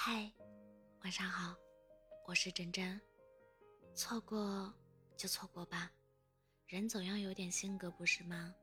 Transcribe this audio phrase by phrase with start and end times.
[0.00, 0.32] 嗨，
[1.02, 1.56] 晚上好，
[2.24, 2.98] 我是真真。
[3.96, 4.72] 错过
[5.16, 5.90] 就错过吧，
[6.68, 8.54] 人总要有点性格，不是吗？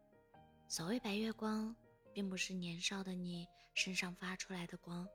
[0.70, 1.76] 所谓白月光，
[2.14, 5.06] 并不是年少的你身上发出来的光，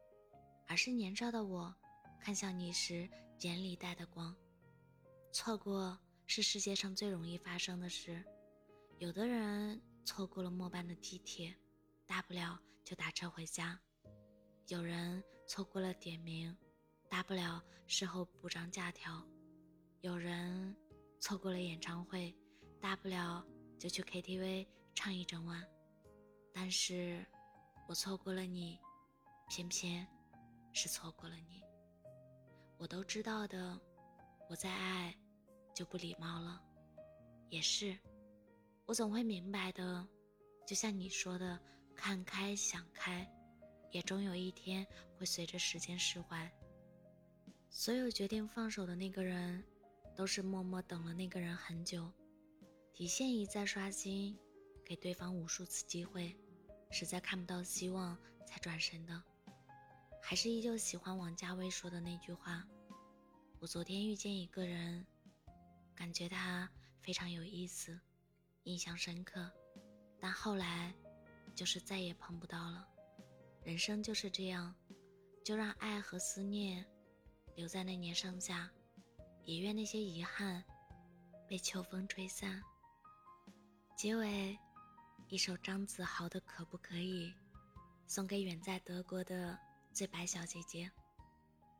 [0.69, 1.75] 而是年少的我
[2.21, 3.09] 看向你时
[3.39, 4.37] 眼里带的光。
[5.33, 8.23] 错过是世界上最容易发生的事，
[8.99, 11.57] 有的人错过了末班的地铁，
[12.07, 13.81] 大不了就打车回家。
[14.67, 16.57] 有人错过了点名，
[17.09, 19.21] 大不了事后补张假条；
[20.01, 20.77] 有人
[21.19, 22.33] 错过了演唱会，
[22.81, 23.45] 大不了
[23.77, 25.61] 就去 KTV 唱一整晚。
[26.55, 27.27] 但是，
[27.89, 28.79] 我错过了你，
[29.49, 30.07] 偏偏
[30.73, 31.65] 是错过了你。
[32.79, 33.77] 我都知道的，
[34.49, 35.13] 我再爱
[35.75, 36.63] 就不礼貌了。
[37.49, 37.99] 也是，
[38.87, 40.07] 我总会明白的，
[40.65, 41.61] 就像你说的，
[41.97, 43.29] 看开想开。
[43.91, 44.87] 也终有一天
[45.17, 46.51] 会随着时间释怀。
[47.69, 49.63] 所有决定放手的那个人，
[50.17, 52.11] 都是默默等了那个人很久，
[52.93, 54.37] 底线一再刷新，
[54.85, 56.37] 给对方无数次机会，
[56.91, 59.23] 实在看不到希望才转身的。
[60.21, 62.67] 还是依旧喜欢王家卫说的那句话
[63.59, 65.07] ：“我昨天遇见一个人，
[65.95, 66.69] 感觉他
[67.01, 67.99] 非常有意思，
[68.65, 69.51] 印象深刻，
[70.21, 70.93] 但后来，
[71.55, 72.87] 就是再也碰不到了。”
[73.63, 74.75] 人生就是这样，
[75.45, 76.85] 就让爱和思念
[77.55, 78.71] 留在那年盛夏，
[79.45, 80.65] 也愿那些遗憾
[81.47, 82.63] 被秋风吹散。
[83.97, 84.59] 结尾，
[85.29, 87.27] 一首张子豪的《可不可以》，
[88.07, 89.59] 送给远在德国的
[89.93, 90.91] 最白小姐姐，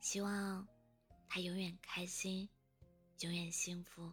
[0.01, 0.69] 希望
[1.29, 2.49] 她永远开心，
[3.21, 4.13] 永远幸福。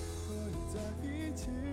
[1.31, 1.70] 和你在一起，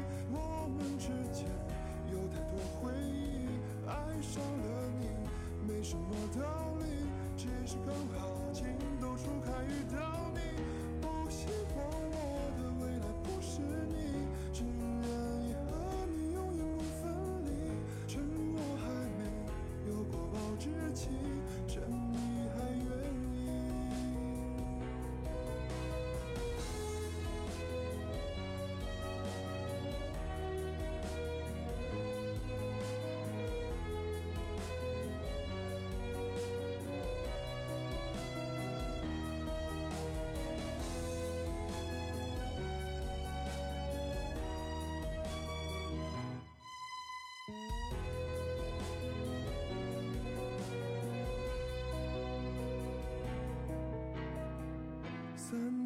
[55.50, 55.77] 回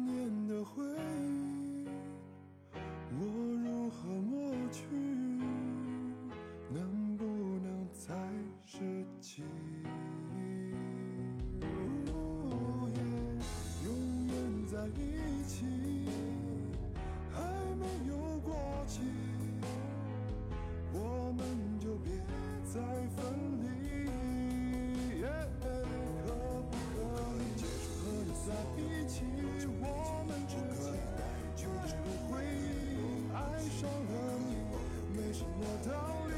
[35.89, 35.91] 道
[36.27, 36.33] 理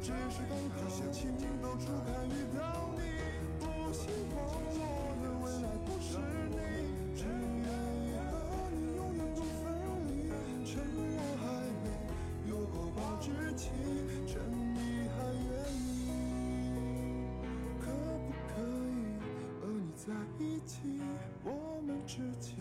[0.00, 0.76] 只是刚好
[1.12, 3.00] 情窦初开遇到你
[3.58, 4.36] 不希望
[4.72, 4.80] 我
[5.20, 6.16] 的未来不是
[6.48, 6.56] 你
[7.14, 7.66] 只愿
[8.00, 8.32] 意和
[8.72, 9.60] 你永远不分
[10.06, 10.08] 离
[10.64, 11.08] 趁我
[11.42, 11.44] 还
[11.82, 11.86] 没
[12.48, 13.68] 有过保质期
[14.26, 14.40] 趁
[14.74, 16.08] 你还愿意
[17.78, 17.84] 可
[18.24, 19.20] 不可以
[19.60, 20.04] 和你在
[20.38, 21.00] 一起
[21.44, 22.54] 我们之间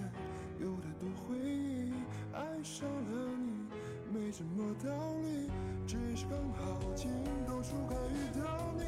[0.59, 1.93] 有太多回忆
[2.33, 3.69] 爱上了你
[4.11, 4.89] 没什么道
[5.21, 5.64] 理。
[5.87, 7.11] 只是刚好情
[7.45, 8.81] 窦初开遇到你。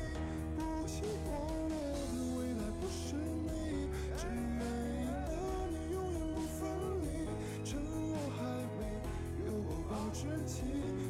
[0.55, 1.31] 不希望
[1.69, 1.71] 我
[2.11, 4.59] 的未来不是你，只愿
[4.95, 5.29] 意和
[5.69, 6.57] 你永远不分
[7.01, 7.05] 离。
[7.63, 8.39] 趁我还
[8.77, 8.79] 没
[9.45, 10.55] 有怀抱之期，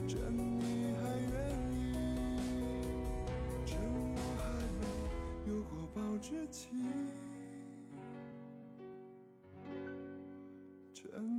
[0.07, 1.36] 趁你还愿
[1.72, 1.75] 意，
[3.66, 4.44] 趁我还
[4.75, 4.81] 没
[5.54, 6.68] 有过保质期，
[10.94, 11.37] 趁。